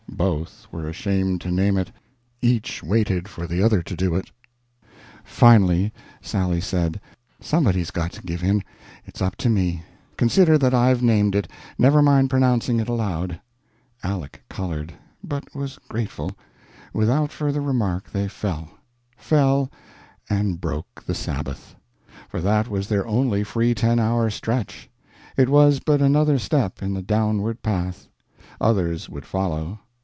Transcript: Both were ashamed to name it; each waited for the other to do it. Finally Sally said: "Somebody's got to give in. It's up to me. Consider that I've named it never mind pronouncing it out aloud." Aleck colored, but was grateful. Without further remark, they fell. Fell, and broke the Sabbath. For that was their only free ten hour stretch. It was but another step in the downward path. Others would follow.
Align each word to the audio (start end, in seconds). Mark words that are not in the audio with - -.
Both 0.21 0.67
were 0.71 0.87
ashamed 0.87 1.41
to 1.41 1.51
name 1.51 1.77
it; 1.79 1.89
each 2.43 2.83
waited 2.83 3.27
for 3.27 3.47
the 3.47 3.63
other 3.63 3.81
to 3.81 3.95
do 3.95 4.13
it. 4.13 4.29
Finally 5.23 5.91
Sally 6.21 6.61
said: 6.61 7.01
"Somebody's 7.39 7.89
got 7.89 8.11
to 8.11 8.21
give 8.21 8.43
in. 8.43 8.63
It's 9.03 9.19
up 9.19 9.35
to 9.37 9.49
me. 9.49 9.81
Consider 10.17 10.59
that 10.59 10.75
I've 10.75 11.01
named 11.01 11.33
it 11.35 11.49
never 11.79 12.03
mind 12.03 12.29
pronouncing 12.29 12.79
it 12.79 12.83
out 12.83 12.93
aloud." 12.93 13.41
Aleck 14.03 14.43
colored, 14.47 14.93
but 15.23 15.55
was 15.55 15.79
grateful. 15.89 16.33
Without 16.93 17.31
further 17.31 17.61
remark, 17.61 18.11
they 18.11 18.27
fell. 18.27 18.69
Fell, 19.17 19.71
and 20.29 20.61
broke 20.61 21.03
the 21.03 21.15
Sabbath. 21.15 21.75
For 22.29 22.41
that 22.41 22.67
was 22.67 22.87
their 22.89 23.07
only 23.07 23.43
free 23.43 23.73
ten 23.73 23.97
hour 23.97 24.29
stretch. 24.29 24.87
It 25.35 25.49
was 25.49 25.79
but 25.79 25.99
another 26.01 26.37
step 26.37 26.83
in 26.83 26.93
the 26.93 27.01
downward 27.01 27.63
path. 27.63 28.07
Others 28.59 29.09
would 29.09 29.25
follow. 29.25 29.79